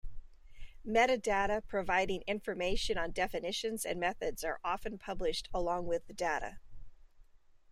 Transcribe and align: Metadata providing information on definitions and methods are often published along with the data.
Metadata 0.83 1.61
providing 1.67 2.23
information 2.25 2.97
on 2.97 3.11
definitions 3.11 3.85
and 3.85 3.99
methods 3.99 4.43
are 4.43 4.59
often 4.63 4.97
published 4.97 5.47
along 5.53 5.85
with 5.85 6.07
the 6.07 6.13
data. 6.13 6.59